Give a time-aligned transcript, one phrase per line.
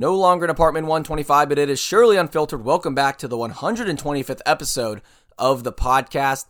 [0.00, 2.64] No longer in apartment 125, but it is surely unfiltered.
[2.64, 5.02] Welcome back to the 125th episode
[5.36, 6.46] of the podcast.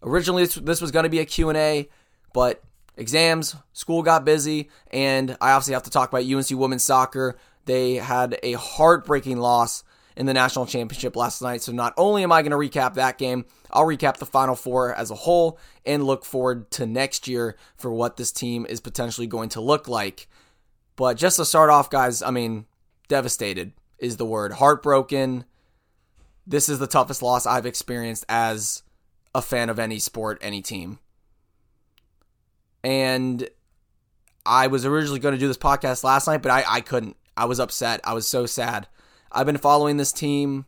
[0.00, 1.88] Originally, this, this was going to be a Q&A,
[2.32, 2.62] but
[2.96, 7.36] exams, school got busy, and I obviously have to talk about UNC women's soccer.
[7.64, 9.82] They had a heartbreaking loss
[10.16, 11.62] in the national championship last night.
[11.62, 14.94] So not only am I going to recap that game, I'll recap the final four
[14.94, 19.26] as a whole and look forward to next year for what this team is potentially
[19.26, 20.28] going to look like.
[20.94, 22.66] But just to start off, guys, I mean,
[23.08, 24.52] devastated is the word.
[24.52, 25.44] Heartbroken.
[26.46, 28.82] This is the toughest loss I've experienced as
[29.34, 30.98] a fan of any sport, any team.
[32.82, 33.48] And
[34.44, 37.16] I was originally going to do this podcast last night, but I, I couldn't.
[37.36, 38.00] I was upset.
[38.04, 38.88] I was so sad.
[39.32, 40.66] I've been following this team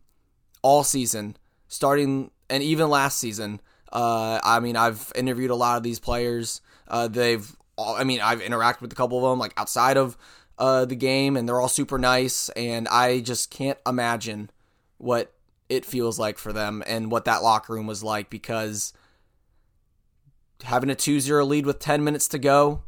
[0.62, 1.36] all season,
[1.68, 3.60] starting and even last season.
[3.92, 6.60] Uh, I mean, I've interviewed a lot of these players.
[6.88, 10.16] Uh, they've, all, I mean, I've interacted with a couple of them like outside of
[10.58, 12.48] uh, the game, and they're all super nice.
[12.50, 14.50] And I just can't imagine
[14.98, 15.32] what
[15.68, 18.92] it feels like for them and what that locker room was like because
[20.62, 22.82] having a 2-0 lead with 10 minutes to go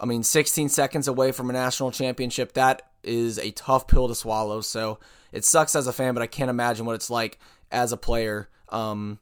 [0.00, 4.14] I mean, 16 seconds away from a national championship, that is a tough pill to
[4.14, 4.60] swallow.
[4.60, 4.98] So
[5.32, 7.38] it sucks as a fan, but I can't imagine what it's like
[7.70, 8.48] as a player.
[8.68, 9.18] Um,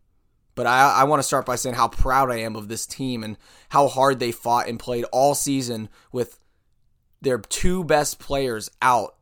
[0.55, 3.23] but I, I want to start by saying how proud I am of this team
[3.23, 3.37] and
[3.71, 6.39] how hard they fought and played all season with
[7.25, 9.17] their two best players out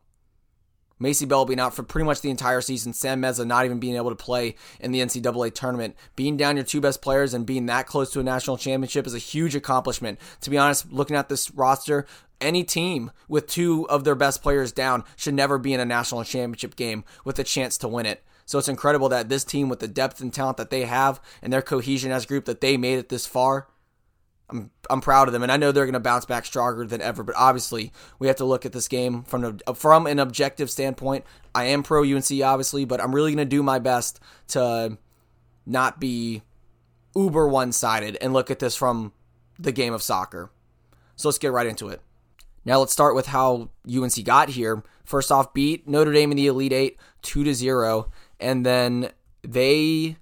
[1.02, 2.92] Maycee Bell being out for pretty much the entire season.
[2.92, 5.96] Sam Meza not even being able to play in the NCAA tournament.
[6.14, 9.14] Being down your two best players and being that close to a national championship is
[9.14, 10.20] a huge accomplishment.
[10.42, 12.06] To be honest, looking at this roster,
[12.40, 16.24] any team with two of their best players down should never be in a national
[16.24, 18.22] championship game with a chance to win it.
[18.46, 21.52] So it's incredible that this team, with the depth and talent that they have and
[21.52, 23.68] their cohesion as a group, that they made it this far
[24.50, 27.00] I'm I'm proud of them, and I know they're going to bounce back stronger than
[27.00, 27.22] ever.
[27.22, 31.24] But obviously, we have to look at this game from a, from an objective standpoint.
[31.54, 34.98] I am pro UNC, obviously, but I'm really going to do my best to
[35.64, 36.42] not be
[37.14, 39.12] uber one sided and look at this from
[39.58, 40.50] the game of soccer.
[41.16, 42.00] So let's get right into it.
[42.64, 44.82] Now let's start with how UNC got here.
[45.04, 49.10] First off, beat Notre Dame in the Elite Eight two to zero, and then
[49.42, 50.16] they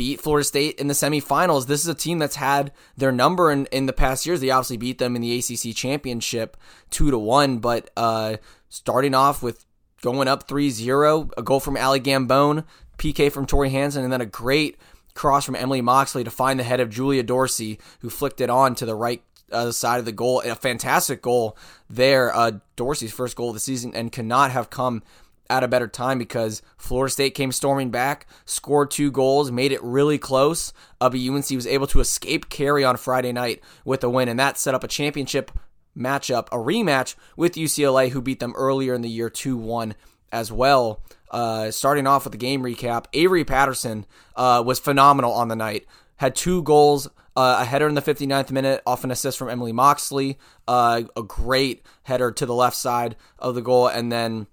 [0.00, 1.66] beat Florida State in the semifinals.
[1.66, 4.40] This is a team that's had their number in, in the past years.
[4.40, 6.56] They obviously beat them in the ACC championship
[6.88, 8.38] two to one, but uh,
[8.70, 9.66] starting off with
[10.00, 12.64] going up 3-0, a goal from Ali Gambone,
[12.96, 14.78] PK from Tori Hansen, and then a great
[15.12, 18.74] cross from Emily Moxley to find the head of Julia Dorsey, who flicked it on
[18.76, 19.22] to the right
[19.52, 20.40] uh, side of the goal.
[20.46, 21.58] A fantastic goal
[21.90, 22.34] there.
[22.34, 25.02] Uh, Dorsey's first goal of the season and cannot have come
[25.50, 29.82] at a better time because Florida State came storming back, scored two goals, made it
[29.82, 30.72] really close.
[31.00, 34.56] Uh, UNC was able to escape Cary on Friday night with a win, and that
[34.56, 35.50] set up a championship
[35.96, 39.94] matchup, a rematch with UCLA, who beat them earlier in the year 2 1
[40.32, 41.02] as well.
[41.30, 44.06] Uh, starting off with the game recap, Avery Patterson
[44.36, 45.86] uh, was phenomenal on the night.
[46.16, 49.72] Had two goals, uh, a header in the 59th minute off an assist from Emily
[49.72, 50.38] Moxley,
[50.68, 54.46] uh, a great header to the left side of the goal, and then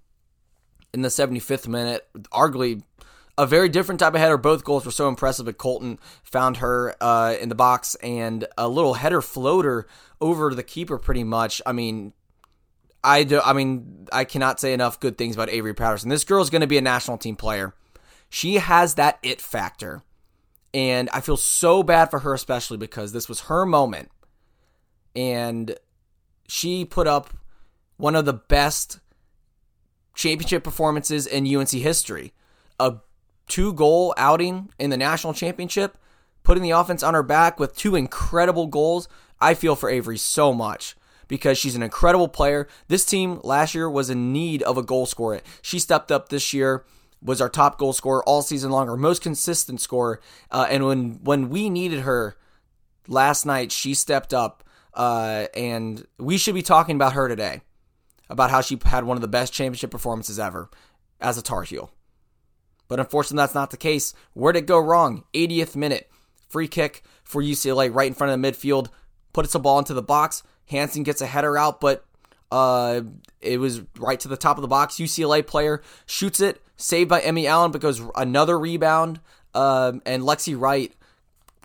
[0.92, 2.06] in the 75th minute.
[2.32, 2.82] Arguably
[3.38, 4.36] a very different type of header.
[4.36, 8.68] Both goals were so impressive, but Colton found her uh, in the box and a
[8.68, 9.86] little header floater
[10.20, 11.62] over the keeper pretty much.
[11.64, 12.12] I mean,
[13.04, 16.08] I do, I mean, I cannot say enough good things about Avery Patterson.
[16.08, 17.74] This girl is going to be a national team player.
[18.28, 20.02] She has that it factor.
[20.74, 24.10] And I feel so bad for her, especially because this was her moment.
[25.14, 25.76] And
[26.48, 27.30] she put up
[27.96, 28.98] one of the best
[30.18, 32.32] championship performances in UNC history.
[32.80, 32.96] A
[33.46, 35.96] two goal outing in the national championship,
[36.42, 39.08] putting the offense on her back with two incredible goals.
[39.40, 40.96] I feel for Avery so much
[41.28, 42.66] because she's an incredible player.
[42.88, 45.40] This team last year was in need of a goal scorer.
[45.62, 46.84] She stepped up this year,
[47.22, 50.20] was our top goal scorer all season long, our most consistent scorer.
[50.50, 52.36] Uh, and when when we needed her
[53.06, 54.64] last night, she stepped up.
[54.94, 57.60] Uh, and we should be talking about her today
[58.30, 60.68] about how she had one of the best championship performances ever
[61.20, 61.90] as a Tar Heel.
[62.88, 64.14] But unfortunately, that's not the case.
[64.34, 65.24] Where'd it go wrong?
[65.34, 66.10] 80th minute.
[66.48, 68.88] Free kick for UCLA right in front of the midfield.
[69.32, 70.42] Puts a ball into the box.
[70.66, 72.04] Hansen gets a header out, but
[72.50, 73.02] uh,
[73.40, 74.96] it was right to the top of the box.
[74.96, 79.20] UCLA player shoots it, saved by Emmie Allen, but goes another rebound.
[79.54, 80.92] Um, and Lexi Wright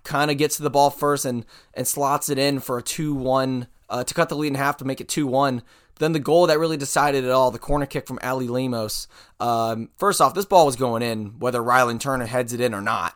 [0.03, 3.13] kind of gets to the ball first and, and slots it in for a 2
[3.13, 5.61] 1 uh, to cut the lead in half to make it 2 1.
[5.99, 9.07] Then the goal that really decided it all, the corner kick from Ally Lemos.
[9.39, 12.81] Um, first off, this ball was going in, whether Reilyn Turner heads it in or
[12.81, 13.15] not.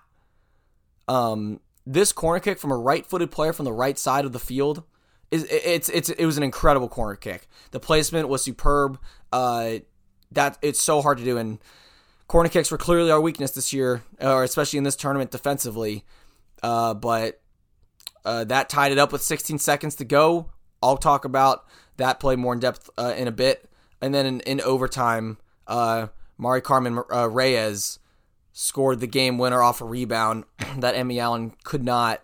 [1.08, 4.40] Um, this corner kick from a right footed player from the right side of the
[4.40, 4.84] field
[5.32, 7.48] is it's it's it was an incredible corner kick.
[7.72, 9.00] The placement was superb.
[9.32, 9.80] Uh,
[10.32, 11.60] that it's so hard to do, and
[12.28, 16.06] corner kicks were clearly our weakness this year, or especially in this tournament defensively.
[16.64, 17.42] Uh, but
[18.26, 20.52] uh, that tied it up with 16 seconds to go.
[20.82, 21.66] I'll talk about
[21.98, 23.70] that play more in depth uh, in a bit,
[24.02, 26.08] and then in, in overtime, uh,
[26.40, 28.00] Maricarmen uh, Reyes
[28.54, 30.46] scored the game winner off a rebound
[30.78, 32.22] that Emmie Allen could not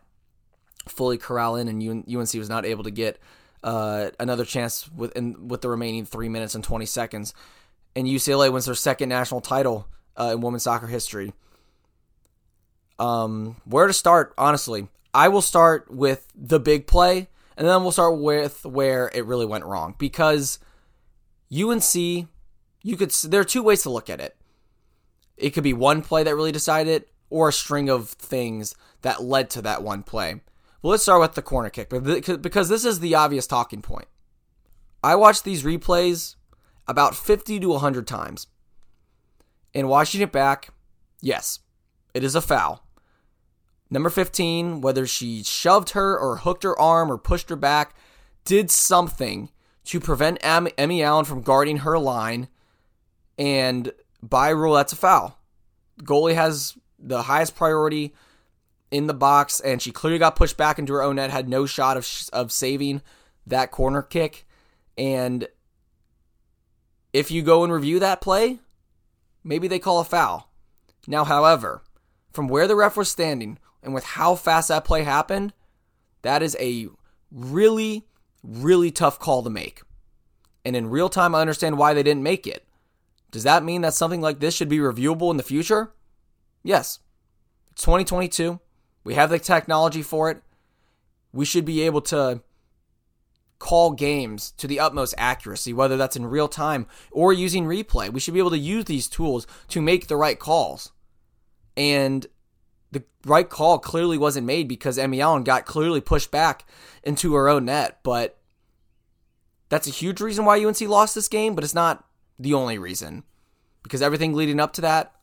[0.87, 3.19] fully corral in, and UNC was not able to get
[3.63, 7.33] uh, another chance with with the remaining three minutes and 20 seconds.
[7.95, 9.87] And UCLA wins their second national title
[10.19, 11.33] uh, in women's soccer history.
[12.99, 14.33] Um, where to start?
[14.37, 19.25] Honestly, I will start with the big play, and then we'll start with where it
[19.25, 20.59] really went wrong because
[21.51, 22.27] UNC.
[22.85, 23.11] You could.
[23.11, 24.35] There are two ways to look at it.
[25.37, 29.49] It could be one play that really decided or a string of things that led
[29.51, 30.41] to that one play.
[30.81, 34.07] Well, let's start with the corner kick because this is the obvious talking point.
[35.01, 36.35] I watched these replays
[36.87, 38.47] about 50 to 100 times.
[39.73, 40.69] And watching it back,
[41.21, 41.59] yes,
[42.13, 42.82] it is a foul.
[43.93, 47.95] Number 15, whether she shoved her or hooked her arm or pushed her back,
[48.43, 49.51] did something
[49.85, 52.47] to prevent Emmie Allen from guarding her line.
[53.37, 53.91] And
[54.23, 55.37] by rule, that's a foul.
[56.01, 58.15] Goalie has the highest priority
[58.89, 61.67] in the box, and she clearly got pushed back into her own net, had no
[61.67, 63.03] shot of, of saving
[63.45, 64.47] that corner kick.
[64.97, 65.47] And
[67.13, 68.57] if you go and review that play,
[69.43, 70.49] maybe they call a foul.
[71.05, 71.83] Now, however,
[72.31, 75.53] from where the ref was standing and with how fast that play happened,
[76.21, 76.87] that is a
[77.31, 78.07] really,
[78.43, 79.81] really tough call to make.
[80.65, 82.65] And in real time, I understand why they didn't make it.
[83.31, 85.91] Does that mean that something like this should be reviewable in the future?
[86.63, 86.99] Yes.
[87.71, 88.59] It's 2022.
[89.03, 90.41] We have the technology for it.
[91.33, 92.41] We should be able to
[93.59, 98.11] call games to the utmost accuracy, whether that's in real time or using replay.
[98.11, 100.91] We should be able to use these tools to make the right calls.
[101.75, 102.27] And
[102.93, 106.65] the right call clearly wasn't made because Emmie Allen got clearly pushed back
[107.03, 107.99] into her own net.
[108.03, 108.37] But
[109.69, 112.05] that's a huge reason why UNC lost this game, but it's not
[112.39, 113.23] the only reason.
[113.81, 115.13] Because everything leading up to that,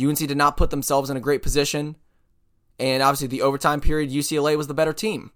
[0.00, 1.96] UNC did not put themselves in a great position.
[2.78, 5.32] And obviously, the overtime period, UCLA was the better team.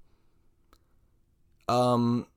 [1.69, 2.28] Um,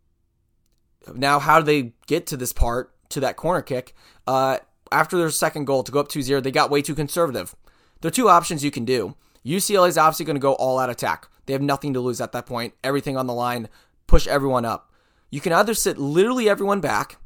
[1.14, 3.94] now, how do they get to this part, to that corner kick?
[4.26, 4.58] Uh,
[4.92, 7.56] after their second goal to go up 2 0, they got way too conservative.
[8.02, 9.16] There are two options you can do.
[9.46, 11.28] UCLA is obviously going to go all out attack.
[11.46, 13.70] They have nothing to lose at that point, everything on the line,
[14.08, 14.92] push everyone up.
[15.30, 17.18] You can either sit literally everyone back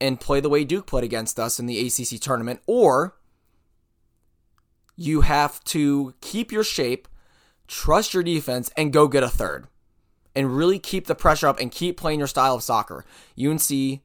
[0.00, 3.16] and play the way Duke played against us in the ACC tournament, or
[4.96, 7.08] you have to keep your shape,
[7.68, 9.66] trust your defense, and go get a third.
[10.34, 13.04] And really keep the pressure up and keep playing your style of soccer.
[13.38, 14.00] UNC,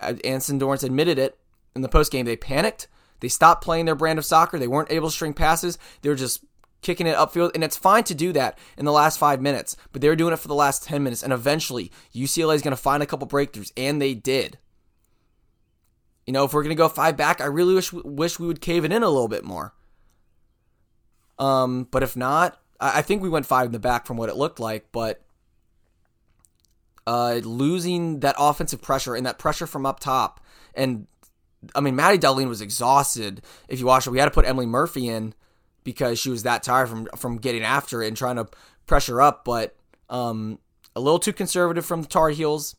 [0.00, 1.38] uh, Anson Dorrance admitted it
[1.74, 2.24] in the postgame.
[2.24, 2.86] They panicked.
[3.20, 4.58] They stopped playing their brand of soccer.
[4.58, 5.78] They weren't able to string passes.
[6.02, 6.44] They were just
[6.82, 7.52] kicking it upfield.
[7.54, 10.32] And it's fine to do that in the last five minutes, but they were doing
[10.32, 11.22] it for the last 10 minutes.
[11.22, 14.58] And eventually, UCLA is going to find a couple breakthroughs, and they did.
[16.26, 18.60] You know, if we're going to go five back, I really wish, wish we would
[18.60, 19.74] cave it in a little bit more.
[21.38, 24.36] Um, but if not, I think we went five in the back from what it
[24.36, 25.22] looked like, but
[27.06, 30.40] uh, losing that offensive pressure and that pressure from up top.
[30.74, 31.06] And
[31.74, 33.42] I mean, Maddie Dahlien was exhausted.
[33.68, 35.34] If you watch it, we had to put Emily Murphy in
[35.84, 38.46] because she was that tired from from getting after it and trying to
[38.86, 39.44] pressure up.
[39.44, 39.76] But
[40.08, 40.58] um,
[40.94, 42.76] a little too conservative from the Tar Heels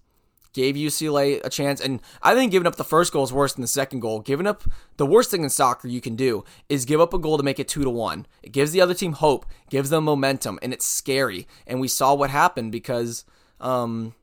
[0.54, 1.80] gave UCLA a chance.
[1.80, 4.22] And I think giving up the first goal is worse than the second goal.
[4.22, 4.64] Giving up
[4.98, 7.60] the worst thing in soccer you can do is give up a goal to make
[7.60, 8.26] it two to one.
[8.42, 11.48] It gives the other team hope, gives them momentum, and it's scary.
[11.68, 13.24] And we saw what happened because
[13.62, 14.16] um,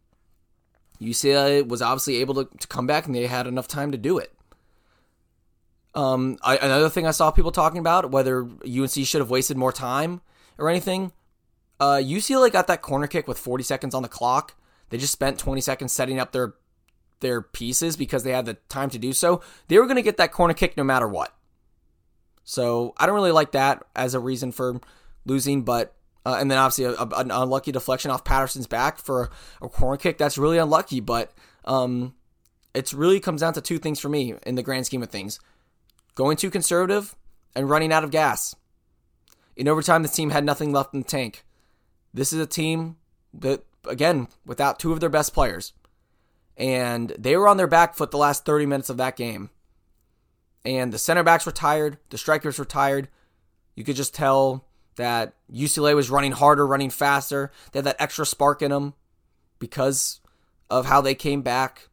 [1.01, 4.19] UCLA was obviously able to, to come back and they had enough time to do
[4.19, 4.33] it.
[5.95, 9.73] Um, I, another thing I saw people talking about whether UNC should have wasted more
[9.73, 10.21] time
[10.59, 11.13] or anything.
[11.79, 14.55] Uh, UCLA got that corner kick with 40 seconds on the clock
[14.95, 16.55] they just spent 20 seconds setting up their
[17.19, 19.41] their pieces because they had the time to do so.
[19.67, 21.35] They were going to get that corner kick no matter what.
[22.45, 24.81] So I don't really like that as a reason for
[25.25, 29.31] losing, but uh, and then obviously a, a, an unlucky deflection off Patterson's back for
[29.61, 30.17] a, a corner kick.
[30.17, 31.33] That's really unlucky, but
[31.65, 32.15] um,
[32.73, 35.41] it really comes down to two things for me in the grand scheme of things:
[36.15, 37.15] going too conservative
[37.55, 38.55] and running out of gas.
[39.57, 41.45] In overtime, the team had nothing left in the tank.
[42.13, 42.97] This is a team
[43.33, 45.73] that again, without two of their best players.
[46.57, 49.51] And they were on their back foot the last 30 minutes of that game.
[50.65, 53.09] And the center backs were tired, the strikers were tired.
[53.75, 54.65] You could just tell
[54.97, 57.51] that UCLA was running harder, running faster.
[57.73, 58.95] They had that extra spark in them
[59.59, 60.21] because
[60.71, 61.89] of how they came back.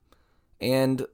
[0.59, 1.07] And,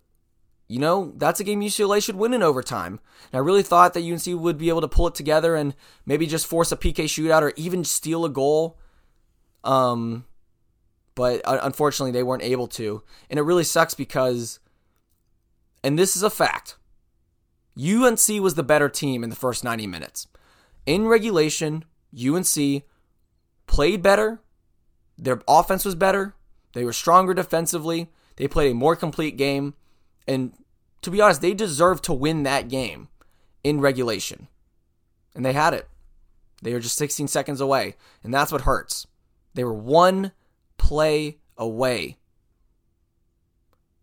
[0.67, 3.00] you know, that's a game UCLA should win in overtime.
[3.31, 5.74] And I really thought that UNC would be able to pull it together and
[6.05, 8.77] maybe just force a PK shootout or even steal a goal.
[9.63, 10.25] Um,
[11.15, 13.01] but unfortunately, they weren't able to.
[13.29, 14.59] And it really sucks because,
[15.83, 16.75] and this is a fact,
[17.77, 20.27] UNC was the better team in the first 90 minutes.
[20.86, 22.83] In regulation, UNC
[23.67, 24.41] played better.
[25.17, 26.36] Their offense was better.
[26.74, 28.09] They were stronger defensively.
[28.36, 29.74] They played a more complete game.
[30.27, 30.53] And
[31.01, 33.07] to be honest, they deserved to win that game
[33.63, 34.48] in regulation.
[35.34, 35.88] And they had it.
[36.62, 37.96] They were just 16 seconds away.
[38.24, 39.07] And that's what hurts.
[39.53, 40.31] They were one
[40.77, 42.17] play away.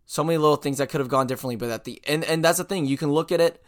[0.06, 2.58] So many little things that could have gone differently, but at the and and that's
[2.58, 2.86] the thing.
[2.86, 3.62] You can look at it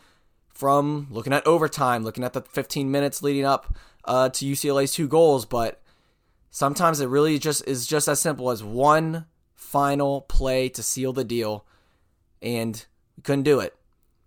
[0.49, 5.09] from looking at overtime, looking at the 15 minutes leading up uh, to UCLA's two
[5.09, 5.83] goals, but
[6.51, 11.25] sometimes it really just is just as simple as one final play to seal the
[11.25, 11.67] deal,
[12.43, 13.75] and we couldn't do it.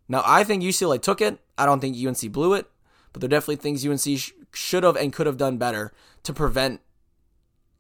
[0.08, 1.40] Now I think UCLA took it.
[1.58, 2.70] I don't think UNC blew it,
[3.14, 5.92] but there are definitely things UNC sh- should have and could have done better
[6.24, 6.82] to prevent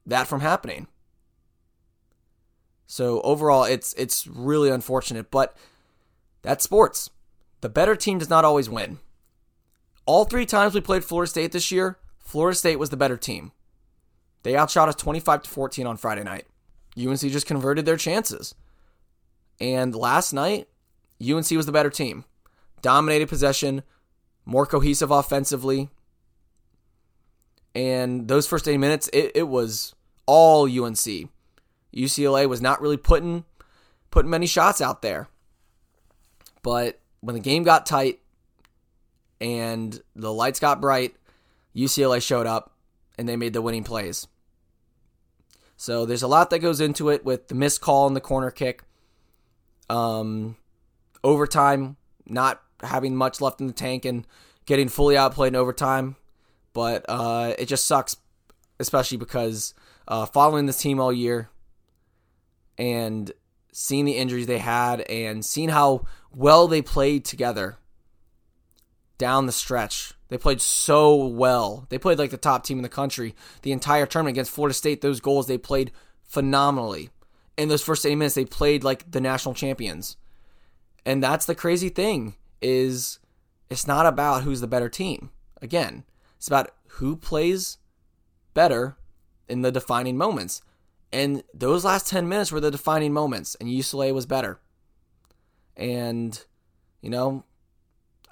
[0.06, 0.88] that from happening.
[2.88, 5.56] So overall, it's it's really unfortunate, but
[6.42, 7.10] that's sports.
[7.62, 9.00] The better team does not always win.
[10.06, 13.52] All three times we played Florida State this year, Florida State was the better team.
[14.44, 16.46] They outshot us 25 to 14 on Friday night.
[16.98, 18.56] UNC just converted their chances.
[19.60, 20.68] And last night,
[21.22, 22.26] UNC was the better team.
[22.82, 23.84] Dominated possession,
[24.46, 25.90] more cohesive offensively,
[27.76, 31.30] and those first eight minutes, it, it was all UNC.
[31.96, 33.46] UCLA was not really putting
[34.12, 35.28] putting many shots out there.
[36.62, 38.20] But when the game got tight
[39.40, 41.16] and the lights got bright,
[41.76, 42.74] UCLA showed up
[43.18, 44.28] and they made the winning plays.
[45.78, 48.52] So there's a lot that goes into it with the missed call and the corner
[48.52, 48.84] kick.
[49.90, 50.56] Um,
[51.24, 54.26] overtime, not having much left in the tank and
[54.66, 56.16] getting fully outplayed in overtime
[56.74, 58.16] but uh, it just sucks,
[58.80, 59.74] especially because
[60.08, 61.50] uh, following this team all year
[62.78, 63.32] and
[63.72, 67.78] seeing the injuries they had and seeing how well they played together
[69.18, 70.14] down the stretch.
[70.30, 71.86] They played so well.
[71.90, 75.02] They played like the top team in the country the entire tournament against Florida State.
[75.02, 75.92] Those goals they played
[76.24, 77.10] phenomenally.
[77.60, 80.16] In those first eight minutes, they played like the national champions.
[81.06, 83.20] And that's the crazy thing is
[83.70, 85.30] it's not about who's the better team.
[85.62, 86.04] Again,
[86.38, 87.78] it's about who plays
[88.54, 88.96] better
[89.48, 90.62] in the defining moments.
[91.12, 94.60] And those last 10 minutes were the defining moments, and UCLA was better.
[95.76, 96.42] And,
[97.02, 97.44] you know,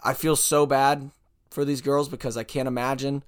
[0.04, 1.12] I feel so bad
[1.50, 3.24] for these girls because I can't imagine.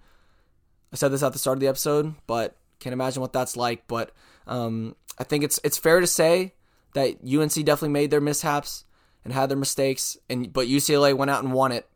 [0.94, 3.88] I said this at the start of the episode, but can't imagine what that's like.
[3.88, 4.12] But
[4.46, 6.54] um, I think it's it's fair to say
[6.94, 8.86] that UNC definitely made their mishaps
[9.24, 11.90] and had their mistakes, and but UCLA went out and won it,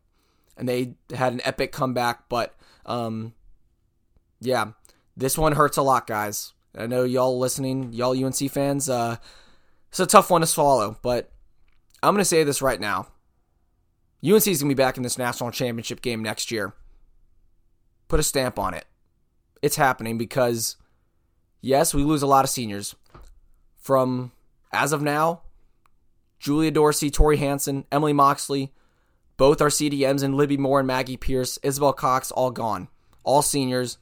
[0.56, 2.28] and they had an epic comeback.
[2.28, 2.54] But
[2.84, 3.34] um,
[4.40, 4.72] yeah,
[5.16, 6.52] this one hurts a lot, guys.
[6.76, 8.88] I know y'all listening, y'all UNC fans.
[8.88, 9.16] Uh,
[9.88, 11.30] it's a tough one to swallow, but
[12.02, 13.08] I'm gonna say this right now.
[14.24, 16.74] UNC is gonna be back in this national championship game next year.
[18.08, 18.84] Put a stamp on it.
[19.62, 20.76] It's happening because,
[21.62, 22.94] yes, we lose a lot of seniors.
[23.84, 24.32] From
[24.72, 25.42] as of now,
[26.38, 28.72] Julia Dorsey, Tori Hansen, Emily Moxley,
[29.36, 32.88] both are CDMs and Libby Moore and Maggie Pierce, Isabel Cox, all gone.
[33.24, 33.98] All seniors.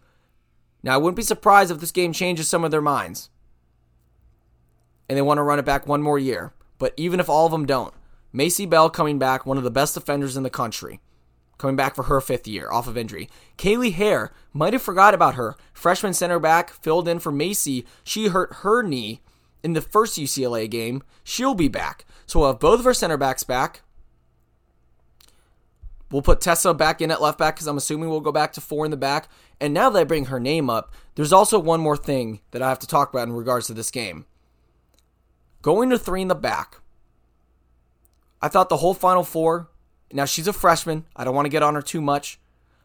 [0.85, 3.29] Now, I wouldn't be surprised if this game changes some of their minds.
[5.09, 6.53] And they want to run it back one more year.
[6.79, 7.93] But even if all of them don't,
[8.33, 11.01] Maycee Bell coming back, one of the best defenders in the country.
[11.59, 13.29] Coming back for her fifth year off of injury.
[13.59, 15.57] Kaylee Hare, might have forgot about her.
[15.73, 17.85] Freshman center back, filled in for Maycee.
[18.05, 19.23] She hurt her knee
[19.63, 21.03] in the first UCLA game.
[21.25, 22.05] She'll be back.
[22.27, 23.83] So we'll have both of our center backs back.
[26.11, 28.61] We'll put Tessa back in at left back because I'm assuming we'll go back to
[28.61, 29.29] four in the back.
[29.61, 32.69] And now that I bring her name up, there's also one more thing that I
[32.69, 34.27] have to talk about in regards to this game.
[35.63, 36.81] Going to three in the back.
[38.43, 39.71] I thought the whole Final Four,
[40.13, 41.07] now she's a freshman.
[41.17, 42.41] I don't want to get on her too much,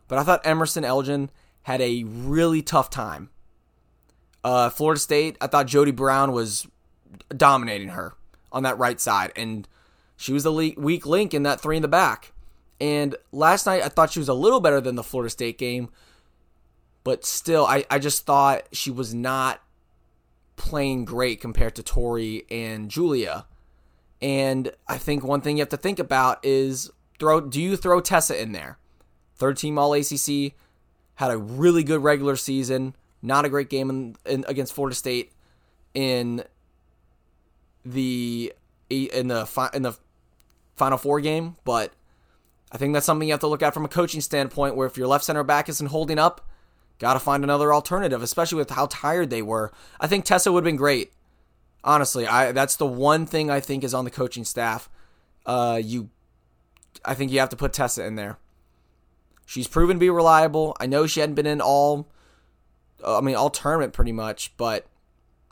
[0.07, 1.31] but I thought Emerson Elgin
[1.63, 3.29] had a really tough time.
[4.43, 6.67] Uh, Florida State, I thought Jody Brown was
[7.35, 8.13] dominating her
[8.51, 9.67] on that right side, and
[10.15, 12.33] she was the weak link in that three in the back.
[12.79, 15.89] And last night, I thought she was a little better than the Florida State game,
[17.03, 19.61] but still, I, I just thought she was not
[20.57, 23.45] playing great compared to Tori and Julia.
[24.21, 28.01] And I think one thing you have to think about is throw do you throw
[28.01, 28.77] Tessa in there?
[29.35, 30.53] Third team all ACC,
[31.15, 32.95] had a really good regular season.
[33.21, 35.31] Not a great game in, in, against Florida State
[35.93, 36.43] in
[37.83, 38.53] the
[38.89, 39.97] in the in the
[40.75, 41.93] Final Four game, but
[42.71, 44.75] I think that's something you have to look at from a coaching standpoint.
[44.75, 46.47] Where if your left center back isn't holding up,
[46.99, 49.71] got to find another alternative, especially with how tired they were.
[49.99, 51.13] I think Tessa would have been great.
[51.83, 54.89] Honestly, I that's the one thing I think is on the coaching staff.
[55.45, 56.09] Uh, you,
[57.05, 58.37] I think you have to put Tessa in there.
[59.45, 60.75] She's proven to be reliable.
[60.79, 62.09] I know she hadn't been in all,
[63.05, 64.85] I mean, all tournament pretty much, but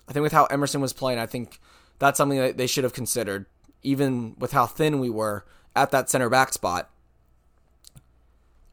[0.08, 1.60] I think with how Emerson was playing, I think
[2.00, 3.46] that's something that they should have considered,
[3.84, 6.90] even with how thin we were at that center back spot.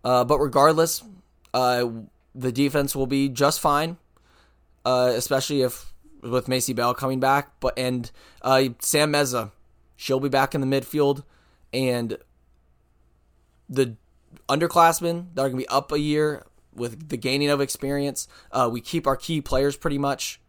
[0.04, 1.02] Uh, but regardless,
[1.54, 1.86] uh,
[2.34, 3.98] the defense will be just fine,
[4.84, 7.52] uh, especially if with Maycee Bell coming back.
[7.60, 8.10] But and
[8.42, 9.52] uh, Sam Meza,
[9.96, 11.24] she'll be back in the midfield,
[11.72, 12.18] and
[13.68, 13.96] the
[14.48, 18.28] underclassmen that are going to be up a year with the gaining of experience.
[18.50, 20.40] Uh, we keep our key players pretty much.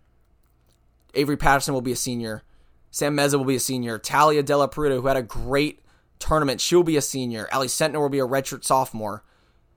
[1.14, 2.44] Avery Patterson will be a senior.
[2.92, 3.98] Sam Meza will be a senior.
[3.98, 5.80] Talia DellaPeruta, who had a great
[6.20, 7.48] tournament, she'll be a senior.
[7.52, 9.24] Ally Sentnor will be a redshirt sophomore.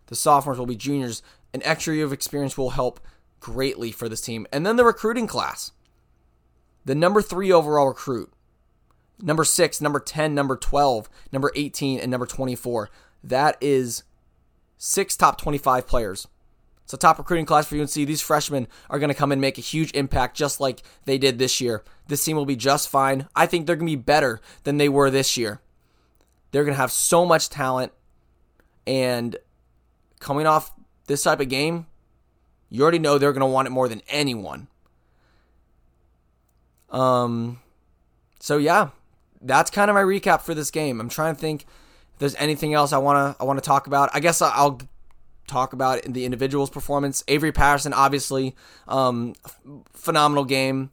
[0.06, 1.22] The sophomores will be juniors.
[1.52, 3.00] An extra year of experience will help
[3.40, 4.46] greatly for this team.
[4.52, 5.72] And then the recruiting class.
[6.84, 8.32] The number three overall recruit,
[9.20, 12.90] number six, number 10, number 12, number 18, and number 24.
[13.24, 14.04] That is
[14.78, 16.28] six top 25 players.
[16.92, 17.92] A top recruiting class for UNC.
[17.92, 21.38] These freshmen are going to come and make a huge impact just like they did
[21.38, 21.82] this year.
[22.08, 23.28] This team will be just fine.
[23.34, 25.60] I think they're going to be better than they were this year.
[26.52, 27.92] They're going to have so much talent.
[28.86, 29.36] And
[30.20, 30.72] coming off
[31.06, 31.86] this type of game,
[32.70, 34.68] you already know they're going to want it more than anyone.
[36.90, 37.60] Um,
[38.40, 38.90] so yeah,
[39.42, 41.00] that's kind of my recap for this game.
[41.00, 44.10] I'm trying to think if there's anything else I wanna I want to talk about.
[44.14, 44.80] I guess I'll
[45.46, 47.24] talk about in the individual's performance.
[47.28, 48.54] Avery Patterson, obviously,
[48.88, 49.34] um,
[49.92, 50.90] phenomenal game,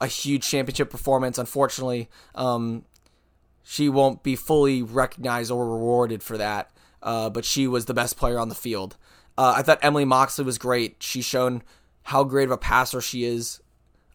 [0.00, 1.38] a huge championship performance.
[1.38, 2.84] Unfortunately, um,
[3.62, 6.70] she won't be fully recognized or rewarded for that.
[7.02, 8.96] Uh, but she was the best player on the field.
[9.38, 10.96] Uh, I thought Emily Moxley was great.
[11.00, 11.62] She's shown
[12.02, 13.60] how great of a passer she is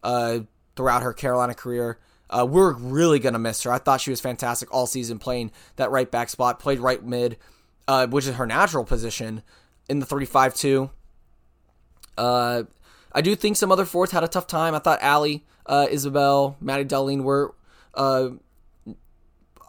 [0.02, 0.40] uh,
[0.76, 1.98] throughout her Carolina career.
[2.28, 3.72] Uh, we're really gonna miss her.
[3.72, 6.58] I thought she was fantastic all season playing that right back spot.
[6.58, 7.36] Played right mid,
[7.88, 9.42] uh, which is her natural position
[9.88, 10.90] in the 35-2.
[12.18, 12.64] Uh,
[13.12, 14.74] I do think some other forwards had a tough time.
[14.74, 17.54] I thought Allie, uh, Isabel, Maddie Dahlien were
[17.94, 18.30] uh,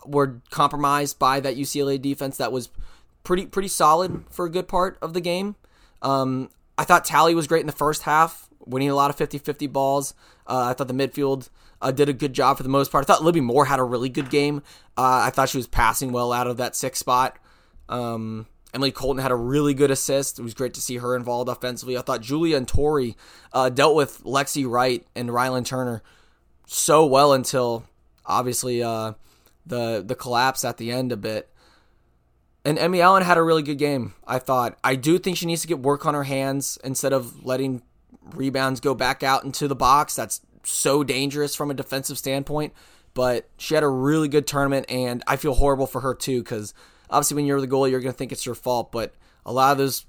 [0.06, 2.70] were compromised by that UCLA defense that was
[3.24, 5.56] pretty pretty solid for a good part of the game.
[6.02, 9.72] Um, I thought Tally was great in the first half, winning a lot of 50-50
[9.72, 10.14] balls.
[10.46, 11.50] Uh, I thought the midfield
[11.82, 13.04] uh, did a good job for the most part.
[13.04, 14.62] I thought Libby Moore had a really good game.
[14.96, 17.38] Uh, I thought she was passing well out of that sixth spot.
[17.90, 20.40] Um, Emily Colton had a really good assist.
[20.40, 21.98] It was great to see her involved offensively.
[21.98, 23.16] I thought Julia and Tori
[23.54, 26.04] uh, dealt with Lexi Wright and Reilyn Turner
[26.68, 27.86] so well until
[28.26, 29.14] obviously uh,
[29.66, 31.50] the the collapse at the end a bit.
[32.66, 34.14] And Emmie Allen had a really good game.
[34.28, 34.78] I thought.
[34.84, 37.82] I do think she needs to get work on her hands instead of letting
[38.36, 40.16] rebounds go back out into the box.
[40.16, 42.74] That's so dangerous from a defensive standpoint.
[43.14, 46.74] But she had a really good tournament, and I feel horrible for her too because
[47.10, 48.92] obviously when you're the goalie, you're going to think it's your fault.
[48.92, 49.14] But
[49.46, 50.06] a lot of those,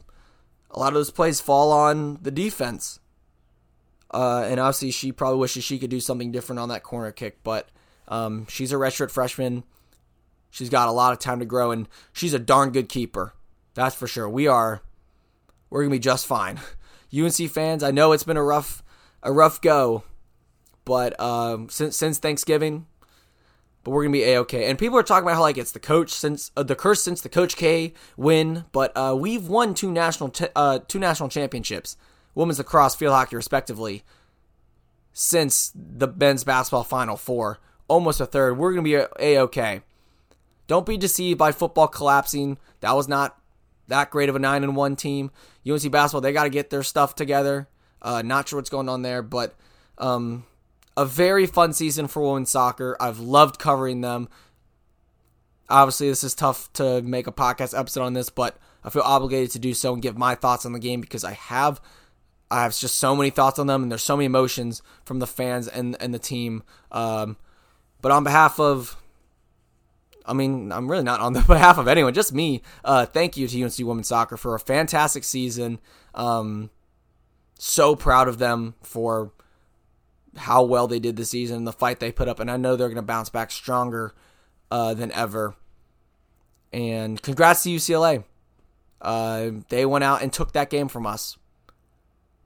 [0.70, 3.00] a lot of those plays fall on the defense.
[4.10, 7.42] Uh, and obviously, she probably wishes she could do something different on that corner kick.
[7.42, 7.68] But
[8.08, 9.64] um, she's a redshirt freshman.
[10.50, 13.34] She's got a lot of time to grow, and she's a darn good keeper.
[13.74, 14.28] That's for sure.
[14.28, 14.82] We are,
[15.68, 16.58] we're gonna be just fine.
[17.16, 18.82] UNC fans, I know it's been a rough,
[19.22, 20.04] a rough go
[20.88, 22.86] but um, since since Thanksgiving,
[23.88, 24.68] but we're gonna be a okay.
[24.68, 27.22] And people are talking about how like it's the coach since uh, the curse since
[27.22, 31.96] the Coach K win, but uh, we've won two national t- uh, two national championships,
[32.34, 34.04] women's lacrosse, field hockey, respectively,
[35.14, 37.60] since the men's basketball Final Four.
[37.88, 38.58] Almost a third.
[38.58, 39.80] We're gonna be a okay.
[40.66, 42.58] Don't be deceived by football collapsing.
[42.80, 43.40] That was not
[43.86, 45.30] that great of a nine and one team.
[45.66, 47.68] UNC basketball, they got to get their stuff together.
[48.02, 49.56] Uh, not sure what's going on there, but
[49.96, 50.44] um,
[50.98, 52.96] a very fun season for women's soccer.
[53.00, 54.28] I've loved covering them.
[55.70, 59.52] Obviously, this is tough to make a podcast episode on this, but I feel obligated
[59.52, 61.80] to do so and give my thoughts on the game because I have
[62.50, 65.26] I have just so many thoughts on them and there's so many emotions from the
[65.26, 66.64] fans and and the team.
[66.90, 67.36] Um,
[68.00, 69.00] but on behalf of
[70.26, 72.60] I mean, I'm really not on the behalf of anyone, just me.
[72.84, 75.78] Uh, thank you to UNC Women's Soccer for a fantastic season.
[76.12, 76.70] Um,
[77.56, 79.32] so proud of them for
[80.36, 82.76] how well they did this season, and the fight they put up, and I know
[82.76, 84.14] they're going to bounce back stronger
[84.70, 85.54] uh, than ever.
[86.72, 88.24] And congrats to UCLA.
[89.00, 91.38] Uh, they went out and took that game from us.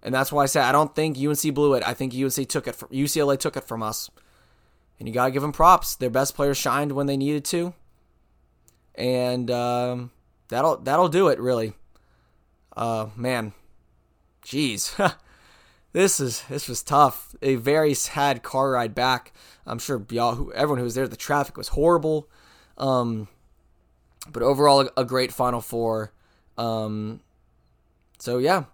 [0.03, 1.83] And that's why I said I don't think UNC blew it.
[1.87, 4.11] I think UNC took it from UCLA took it from us.
[4.99, 5.95] And you gotta give them props.
[5.95, 7.75] Their best players shined when they needed to,
[8.95, 10.11] and um,
[10.49, 11.75] that'll that'll do it really.
[12.77, 13.53] Uh, man,
[14.45, 14.95] jeez,
[15.93, 17.35] this is this was tough.
[17.43, 19.33] A very sad car ride back.
[19.67, 22.29] I'm sure y'all, who, everyone who was there, the traffic was horrible.
[22.79, 23.29] Um,
[24.31, 26.13] but overall, a, great Final Four.
[26.57, 27.21] Um,
[28.19, 28.65] so yeah,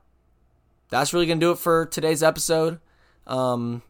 [0.90, 2.78] that's really gonna do it for today's episode.
[3.26, 3.82] Um,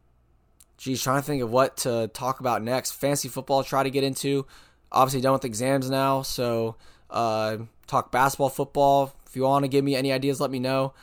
[0.78, 2.92] geez, trying to think of what to talk about next.
[2.92, 4.46] Fancy football, try to get into.
[4.90, 6.76] Obviously, done with exams now, so
[7.10, 9.14] uh, talk basketball, football.
[9.26, 10.94] If you want to give me any ideas, let me know.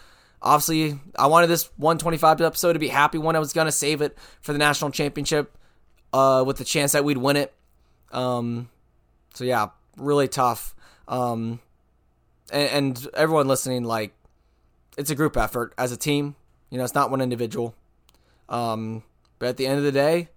[0.42, 3.36] Obviously, I wanted this 125 episode to be happy one.
[3.36, 5.58] I was gonna save it for the national championship,
[6.14, 7.54] uh, with the chance that we'd win it.
[8.12, 8.70] Um,
[9.34, 10.76] so yeah, really tough.
[11.08, 11.60] Um,
[12.52, 14.14] and, and everyone listening, like,
[14.98, 16.36] it's a group effort as a team.
[16.70, 17.76] You know, it's not one individual.
[18.50, 19.04] Um,
[19.40, 20.30] but at the end of the day,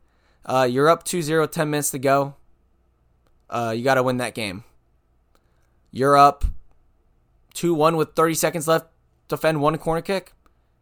[0.45, 2.35] uh, you're up 2 0, 10 minutes to go.
[3.51, 4.65] Uh, you got to win that game.
[5.91, 6.45] You're up
[7.55, 8.87] 2 1 with 30 seconds left.
[9.29, 10.33] Defend one corner kick.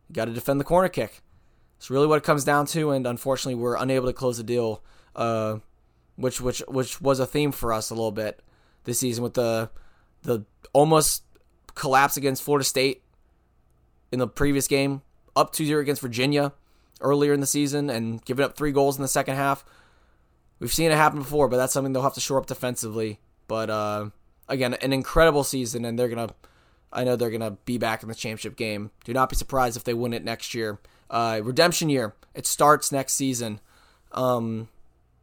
[0.08, 1.22] You got to defend the corner kick.
[1.76, 2.90] It's really what it comes down to.
[2.90, 4.82] And unfortunately, we're unable to close the deal,
[5.14, 5.58] uh,
[6.16, 8.40] which, which, which was a theme for us a little bit
[8.84, 9.70] this season with the,
[10.22, 11.24] the almost
[11.74, 13.02] collapse against Florida State
[14.12, 15.02] in the previous game,
[15.34, 16.52] up 2 0 against Virginia
[17.00, 19.64] earlier in the season and giving up three goals in the second half.
[20.58, 23.20] We've seen it happen before, but that's something they'll have to shore up defensively.
[23.46, 24.10] But uh,
[24.48, 26.30] again, an incredible season, and they're gonna.
[26.92, 28.90] I know they're gonna be back in the championship game.
[29.04, 30.78] Do not be surprised if they win it next year.
[31.10, 32.14] Uh, redemption year.
[32.34, 33.60] It starts next season.
[34.12, 34.68] Um,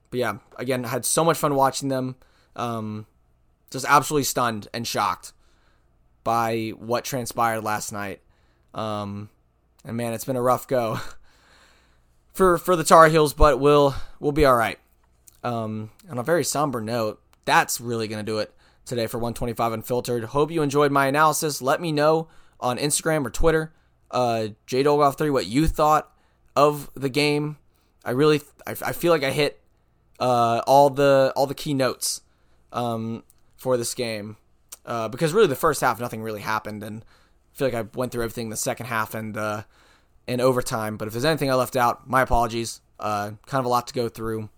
[0.10, 2.15] but yeah, again, I had so much fun watching them.
[2.56, 3.08] Um,
[3.71, 5.34] just absolutely stunned and shocked
[6.23, 8.21] by what transpired last night.
[8.73, 9.30] Um,
[9.84, 10.99] and man, it's been a rough go
[12.34, 14.80] for for the Tar Heels, but we'll we'll be all right.
[15.43, 18.54] Um, on a very somber note, that's really gonna do it
[18.86, 20.24] today for 125 Unfiltered.
[20.26, 21.62] Hope you enjoyed my analysis.
[21.62, 22.28] Let me know
[22.60, 23.74] on Instagram or Twitter,
[24.12, 26.12] uh, jdolgoff3, what you thought
[26.56, 27.58] of the game.
[28.06, 29.62] I really, I, I feel like I hit
[30.19, 32.22] uh, all the all the key notes
[32.72, 33.24] um,
[33.56, 34.38] for this game
[34.86, 38.12] uh, because really the first half nothing really happened, and I feel like I went
[38.12, 39.63] through everything in the second half and uh,
[40.28, 40.98] in overtime.
[40.98, 42.82] But if there's anything I left out, my apologies.
[43.00, 44.50] Uh, kind of a lot to go through,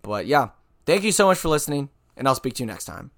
[0.00, 0.50] but yeah,
[0.86, 3.10] thank you so much for listening, and I'll speak to you next time.